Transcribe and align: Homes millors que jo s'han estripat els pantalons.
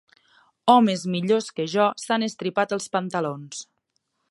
Homes 0.75 1.03
millors 1.15 1.51
que 1.59 1.67
jo 1.75 1.85
s'han 2.05 2.27
estripat 2.29 2.75
els 2.79 2.91
pantalons. 2.97 3.63